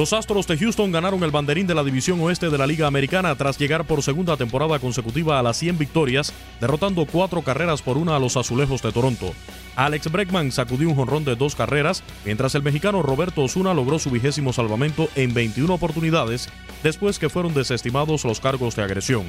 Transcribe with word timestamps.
Los 0.00 0.14
Astros 0.14 0.46
de 0.46 0.56
Houston 0.56 0.92
ganaron 0.92 1.22
el 1.24 1.30
banderín 1.30 1.66
de 1.66 1.74
la 1.74 1.84
División 1.84 2.18
Oeste 2.22 2.48
de 2.48 2.56
la 2.56 2.66
Liga 2.66 2.86
Americana 2.86 3.34
tras 3.34 3.58
llegar 3.58 3.84
por 3.84 4.02
segunda 4.02 4.38
temporada 4.38 4.78
consecutiva 4.78 5.38
a 5.38 5.42
las 5.42 5.58
100 5.58 5.76
victorias, 5.76 6.32
derrotando 6.58 7.04
cuatro 7.04 7.42
carreras 7.42 7.82
por 7.82 7.98
una 7.98 8.16
a 8.16 8.18
los 8.18 8.38
Azulejos 8.38 8.80
de 8.80 8.92
Toronto. 8.92 9.34
Alex 9.76 10.10
Bregman 10.10 10.52
sacudió 10.52 10.88
un 10.88 10.94
jonrón 10.94 11.26
de 11.26 11.36
dos 11.36 11.54
carreras, 11.54 12.02
mientras 12.24 12.54
el 12.54 12.62
mexicano 12.62 13.02
Roberto 13.02 13.42
Osuna 13.42 13.74
logró 13.74 13.98
su 13.98 14.08
vigésimo 14.10 14.54
salvamento 14.54 15.10
en 15.16 15.34
21 15.34 15.74
oportunidades 15.74 16.48
después 16.82 17.18
que 17.18 17.28
fueron 17.28 17.52
desestimados 17.52 18.24
los 18.24 18.40
cargos 18.40 18.76
de 18.76 18.84
agresión. 18.84 19.24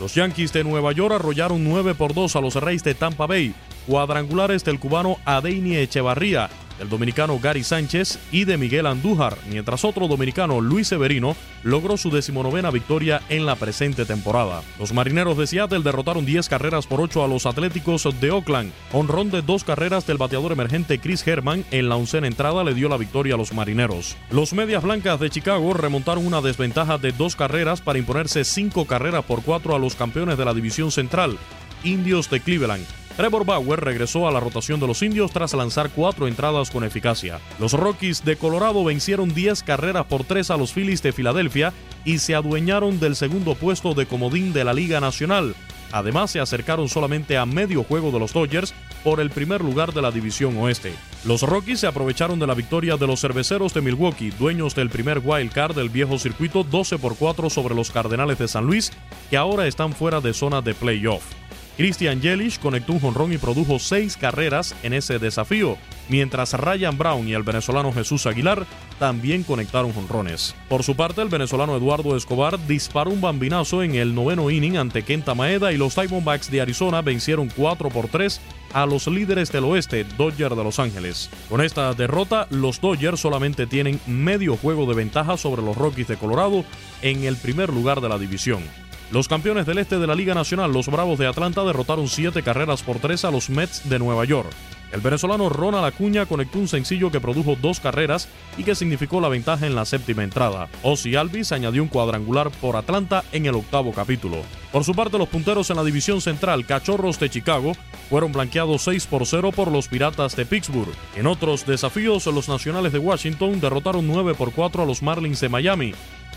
Los 0.00 0.16
Yankees 0.16 0.52
de 0.52 0.64
Nueva 0.64 0.90
York 0.90 1.14
arrollaron 1.14 1.62
9 1.62 1.94
por 1.94 2.12
2 2.12 2.34
a 2.34 2.40
los 2.40 2.56
Reyes 2.56 2.82
de 2.82 2.96
Tampa 2.96 3.26
Bay, 3.26 3.54
cuadrangulares 3.86 4.64
del 4.64 4.80
cubano 4.80 5.18
Adeini 5.24 5.76
Echevarría, 5.76 6.50
del 6.78 6.88
dominicano 6.88 7.38
Gary 7.38 7.64
Sánchez 7.64 8.18
y 8.30 8.44
de 8.44 8.56
Miguel 8.56 8.86
Andújar, 8.86 9.36
mientras 9.50 9.84
otro 9.84 10.08
dominicano 10.08 10.60
Luis 10.60 10.88
Severino 10.88 11.36
logró 11.62 11.96
su 11.96 12.10
decimonovena 12.10 12.70
victoria 12.70 13.22
en 13.28 13.46
la 13.46 13.56
presente 13.56 14.04
temporada. 14.04 14.62
Los 14.78 14.92
marineros 14.92 15.38
de 15.38 15.46
Seattle 15.46 15.80
derrotaron 15.80 16.26
10 16.26 16.48
carreras 16.48 16.86
por 16.86 17.00
8 17.00 17.24
a 17.24 17.28
los 17.28 17.46
Atléticos 17.46 18.08
de 18.20 18.30
Oakland. 18.30 18.72
Honrón 18.92 19.30
de 19.30 19.42
dos 19.42 19.64
carreras 19.64 20.06
del 20.06 20.18
bateador 20.18 20.52
emergente 20.52 20.98
Chris 20.98 21.26
Herman 21.26 21.64
en 21.70 21.88
la 21.88 21.96
oncena 21.96 22.26
entrada 22.26 22.64
le 22.64 22.74
dio 22.74 22.88
la 22.88 22.96
victoria 22.96 23.34
a 23.34 23.38
los 23.38 23.52
marineros. 23.52 24.16
Los 24.30 24.52
Medias 24.52 24.82
Blancas 24.82 25.20
de 25.20 25.30
Chicago 25.30 25.74
remontaron 25.74 26.26
una 26.26 26.40
desventaja 26.40 26.98
de 26.98 27.12
dos 27.12 27.36
carreras 27.36 27.80
para 27.80 27.98
imponerse 27.98 28.44
5 28.44 28.86
carreras 28.86 29.24
por 29.24 29.42
4 29.42 29.74
a 29.74 29.78
los 29.78 29.94
campeones 29.94 30.38
de 30.38 30.44
la 30.44 30.54
División 30.54 30.90
Central, 30.90 31.38
Indios 31.84 32.30
de 32.30 32.40
Cleveland. 32.40 32.86
Trevor 33.16 33.44
Bauer 33.44 33.80
regresó 33.80 34.26
a 34.26 34.32
la 34.32 34.40
rotación 34.40 34.80
de 34.80 34.86
los 34.86 35.02
indios 35.02 35.32
tras 35.32 35.52
lanzar 35.52 35.90
cuatro 35.90 36.26
entradas 36.26 36.70
con 36.70 36.82
eficacia. 36.82 37.40
Los 37.58 37.74
Rockies 37.74 38.24
de 38.24 38.36
Colorado 38.36 38.82
vencieron 38.84 39.34
10 39.34 39.62
carreras 39.62 40.06
por 40.06 40.24
3 40.24 40.50
a 40.50 40.56
los 40.56 40.72
Phillies 40.72 41.02
de 41.02 41.12
Filadelfia 41.12 41.72
y 42.04 42.18
se 42.18 42.34
adueñaron 42.34 42.98
del 43.00 43.14
segundo 43.14 43.54
puesto 43.54 43.94
de 43.94 44.06
comodín 44.06 44.52
de 44.52 44.64
la 44.64 44.72
Liga 44.72 44.98
Nacional. 45.00 45.54
Además, 45.92 46.30
se 46.30 46.40
acercaron 46.40 46.88
solamente 46.88 47.36
a 47.36 47.44
medio 47.44 47.84
juego 47.84 48.10
de 48.10 48.18
los 48.18 48.32
Dodgers 48.32 48.72
por 49.04 49.20
el 49.20 49.28
primer 49.28 49.60
lugar 49.60 49.92
de 49.92 50.00
la 50.00 50.10
División 50.10 50.56
Oeste. 50.56 50.94
Los 51.24 51.42
Rockies 51.42 51.80
se 51.80 51.86
aprovecharon 51.86 52.38
de 52.38 52.46
la 52.46 52.54
victoria 52.54 52.96
de 52.96 53.06
los 53.06 53.20
cerveceros 53.20 53.74
de 53.74 53.82
Milwaukee, 53.82 54.30
dueños 54.30 54.74
del 54.74 54.88
primer 54.88 55.20
wild 55.22 55.52
card 55.52 55.76
del 55.76 55.90
viejo 55.90 56.18
circuito 56.18 56.64
12 56.64 56.98
por 56.98 57.16
4 57.16 57.50
sobre 57.50 57.74
los 57.74 57.90
Cardenales 57.90 58.38
de 58.38 58.48
San 58.48 58.64
Luis, 58.64 58.90
que 59.28 59.36
ahora 59.36 59.66
están 59.66 59.92
fuera 59.92 60.22
de 60.22 60.32
zona 60.32 60.62
de 60.62 60.72
playoff. 60.72 61.41
Christian 61.76 62.20
Yelich 62.20 62.58
conectó 62.58 62.92
un 62.92 63.00
jonrón 63.00 63.32
y 63.32 63.38
produjo 63.38 63.78
seis 63.78 64.16
carreras 64.16 64.74
en 64.82 64.92
ese 64.92 65.18
desafío, 65.18 65.78
mientras 66.08 66.52
Ryan 66.52 66.98
Brown 66.98 67.26
y 67.26 67.32
el 67.32 67.42
venezolano 67.42 67.92
Jesús 67.92 68.26
Aguilar 68.26 68.66
también 68.98 69.42
conectaron 69.42 69.92
jonrones. 69.92 70.54
Por 70.68 70.82
su 70.82 70.94
parte, 70.94 71.22
el 71.22 71.28
venezolano 71.28 71.76
Eduardo 71.76 72.16
Escobar 72.16 72.58
disparó 72.66 73.10
un 73.10 73.20
bambinazo 73.20 73.82
en 73.82 73.94
el 73.94 74.14
noveno 74.14 74.50
inning 74.50 74.76
ante 74.76 75.02
Kenta 75.02 75.34
Maeda 75.34 75.72
y 75.72 75.78
los 75.78 75.94
Diamondbacks 75.94 76.50
de 76.50 76.60
Arizona 76.60 77.00
vencieron 77.00 77.50
4 77.56 77.88
por 77.88 78.08
3 78.08 78.40
a 78.74 78.86
los 78.86 79.06
líderes 79.06 79.50
del 79.52 79.64
oeste, 79.64 80.04
Dodgers 80.04 80.56
de 80.56 80.64
Los 80.64 80.78
Ángeles. 80.78 81.30
Con 81.48 81.60
esta 81.60 81.92
derrota, 81.94 82.46
los 82.50 82.80
Dodgers 82.80 83.20
solamente 83.20 83.66
tienen 83.66 84.00
medio 84.06 84.56
juego 84.56 84.86
de 84.86 84.94
ventaja 84.94 85.36
sobre 85.36 85.62
los 85.62 85.76
Rockies 85.76 86.08
de 86.08 86.16
Colorado 86.16 86.64
en 87.00 87.24
el 87.24 87.36
primer 87.36 87.70
lugar 87.70 88.00
de 88.00 88.08
la 88.08 88.18
división. 88.18 88.62
Los 89.12 89.28
campeones 89.28 89.66
del 89.66 89.76
este 89.76 89.98
de 89.98 90.06
la 90.06 90.14
Liga 90.14 90.32
Nacional, 90.32 90.72
los 90.72 90.86
Bravos 90.86 91.18
de 91.18 91.26
Atlanta, 91.26 91.62
derrotaron 91.64 92.08
siete 92.08 92.42
carreras 92.42 92.82
por 92.82 92.98
tres 92.98 93.26
a 93.26 93.30
los 93.30 93.50
Mets 93.50 93.86
de 93.86 93.98
Nueva 93.98 94.24
York. 94.24 94.48
El 94.90 95.02
venezolano 95.02 95.50
Ronald 95.50 95.84
Acuña 95.84 96.24
conectó 96.24 96.58
un 96.58 96.66
sencillo 96.66 97.10
que 97.10 97.20
produjo 97.20 97.54
dos 97.60 97.78
carreras 97.78 98.26
y 98.56 98.64
que 98.64 98.74
significó 98.74 99.20
la 99.20 99.28
ventaja 99.28 99.66
en 99.66 99.74
la 99.74 99.84
séptima 99.84 100.24
entrada. 100.24 100.70
Ozzy 100.82 101.14
Alvis 101.16 101.52
añadió 101.52 101.82
un 101.82 101.90
cuadrangular 101.90 102.50
por 102.52 102.76
Atlanta 102.76 103.22
en 103.32 103.44
el 103.44 103.54
octavo 103.54 103.92
capítulo. 103.92 104.38
Por 104.72 104.82
su 104.82 104.94
parte, 104.94 105.18
los 105.18 105.28
punteros 105.28 105.68
en 105.68 105.76
la 105.76 105.84
división 105.84 106.22
central, 106.22 106.64
Cachorros 106.64 107.20
de 107.20 107.28
Chicago, 107.28 107.72
fueron 108.08 108.32
blanqueados 108.32 108.80
6 108.84 109.06
por 109.08 109.26
0 109.26 109.52
por 109.52 109.70
los 109.70 109.88
Piratas 109.88 110.36
de 110.36 110.46
Pittsburgh. 110.46 110.94
En 111.16 111.26
otros 111.26 111.66
desafíos, 111.66 112.24
los 112.26 112.48
Nacionales 112.48 112.92
de 112.92 112.98
Washington 112.98 113.60
derrotaron 113.60 114.06
9 114.06 114.32
por 114.34 114.52
4 114.52 114.84
a 114.84 114.86
los 114.86 115.02
Marlins 115.02 115.40
de 115.40 115.50
Miami. 115.50 115.92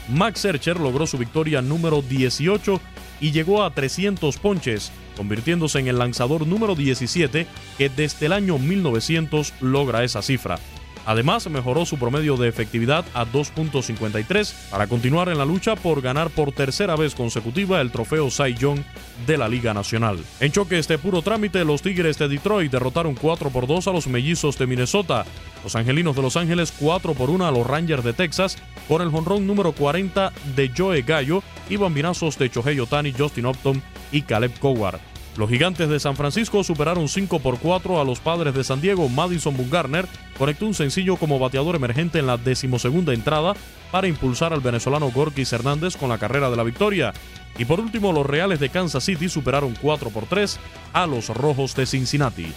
Max 0.10 0.42
Scherzer 0.42 0.80
logró 0.80 1.08
su 1.08 1.18
victoria 1.18 1.62
número 1.62 2.02
18 2.02 2.80
y 3.22 3.32
llegó 3.32 3.64
a 3.64 3.72
300 3.74 4.38
ponches, 4.38 4.92
convirtiéndose 5.18 5.80
en 5.80 5.88
el 5.88 5.98
lanzador 5.98 6.46
número 6.46 6.76
17 6.76 7.48
que 7.78 7.90
desde 7.90 8.28
el 8.28 8.34
año 8.34 8.58
1900 8.58 9.54
logra 9.62 10.04
esa 10.04 10.22
cifra. 10.22 10.60
Además, 11.06 11.50
mejoró 11.50 11.86
su 11.86 11.98
promedio 11.98 12.36
de 12.38 12.48
efectividad 12.48 13.06
a 13.14 13.26
2.53 13.26 14.70
para 14.70 14.88
continuar 14.88 15.30
en 15.30 15.38
la 15.38 15.46
lucha 15.46 15.76
por 15.76 16.02
ganar 16.02 16.30
por 16.30 16.52
tercera 16.52 16.96
vez 16.96 17.16
consecutiva 17.16 17.82
el 17.82 17.92
trofeo 17.92 18.30
Cy 18.32 18.56
Young 18.56 18.80
de 19.28 19.38
la 19.38 19.48
Liga 19.48 19.74
Nacional. 19.74 20.20
En 20.40 20.52
choque 20.52 20.80
este 20.80 20.98
puro 20.98 21.22
trámite, 21.22 21.64
los 21.64 21.82
Tigres 21.82 22.18
de 22.18 22.28
Detroit 22.28 22.72
derrotaron 22.72 23.16
4 23.16 23.50
por 23.50 23.68
2 23.68 23.88
a 23.88 23.92
los 23.92 24.08
Mellizos 24.08 24.58
de 24.58 24.68
Minnesota. 24.68 25.26
Los 25.64 25.76
Angelinos 25.76 26.16
de 26.16 26.22
Los 26.22 26.38
Ángeles 26.38 26.74
4 26.80 27.14
por 27.14 27.30
1 27.30 27.48
a 27.48 27.52
los 27.52 27.66
Rangers 27.66 28.04
de 28.04 28.14
Texas 28.14 28.58
con 28.88 29.02
el 29.02 29.10
jonrón 29.10 29.48
número 29.48 29.72
40 29.72 30.32
de 30.56 30.72
Joe 30.76 31.02
Gallo 31.02 31.42
y 31.70 31.78
bambinazos 31.78 32.38
de 32.38 32.50
Chohei 32.50 32.80
Otani, 32.80 33.14
Justin 33.14 33.48
Upton 33.48 33.82
y 34.12 34.22
Caleb 34.22 34.58
Coward. 34.60 35.00
Los 35.38 35.50
gigantes 35.50 35.90
de 35.90 36.00
San 36.00 36.16
Francisco 36.16 36.64
superaron 36.64 37.10
5 37.10 37.40
por 37.40 37.60
4 37.60 38.00
a 38.00 38.06
los 38.06 38.20
padres 38.20 38.54
de 38.54 38.64
San 38.64 38.80
Diego. 38.80 39.10
Madison 39.10 39.58
Bumgarner 39.58 40.08
conectó 40.38 40.66
un 40.66 40.74
sencillo 40.74 41.18
como 41.18 41.40
bateador 41.40 41.76
emergente 41.76 42.20
en 42.20 42.28
la 42.28 42.38
decimosegunda 42.38 43.14
entrada 43.14 43.54
para 43.92 44.08
impulsar 44.08 44.54
al 44.54 44.62
venezolano 44.62 45.12
Gorkis 45.12 45.52
Hernández 45.52 45.98
con 45.98 46.08
la 46.08 46.18
carrera 46.18 46.50
de 46.50 46.56
la 46.56 46.64
victoria. 46.64 47.14
Y 47.58 47.66
por 47.66 47.82
último, 47.82 48.14
los 48.14 48.26
Reales 48.26 48.62
de 48.62 48.70
Kansas 48.70 49.04
City 49.04 49.28
superaron 49.28 49.76
4 49.82 50.10
por 50.10 50.26
3 50.26 50.58
a 50.94 51.06
los 51.06 51.28
Rojos 51.28 51.76
de 51.76 51.86
Cincinnati. 51.86 52.54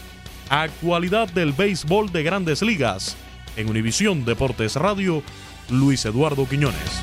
Actualidad 0.49 1.29
del 1.29 1.53
béisbol 1.53 2.13
de 2.13 2.23
grandes 2.23 2.63
ligas. 2.63 3.17
En 3.57 3.69
Univisión 3.69 4.25
Deportes 4.25 4.77
Radio, 4.77 5.23
Luis 5.69 6.05
Eduardo 6.05 6.49
Quiñones. 6.49 7.03